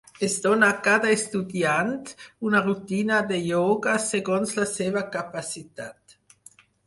Es 0.25 0.35
dona 0.43 0.69
a 0.71 0.77
cada 0.85 1.09
estudiant 1.15 1.91
una 2.49 2.61
rutina 2.63 3.19
de 3.33 3.39
ioga 3.49 3.95
segons 4.07 4.57
la 4.61 4.67
seva 4.73 5.07
capacitat. 5.17 6.19